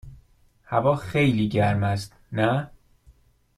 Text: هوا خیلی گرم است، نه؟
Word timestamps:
هوا 0.67 0.95
خیلی 0.95 1.47
گرم 1.49 1.83
است، 1.83 2.13
نه؟ 2.31 2.71